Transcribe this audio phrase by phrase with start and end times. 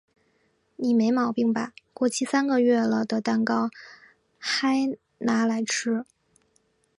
[0.77, 1.73] 你没毛病吧？
[1.93, 3.69] 过期三个月了的蛋糕
[4.39, 4.73] 嗨
[5.19, 6.03] 拿来吃？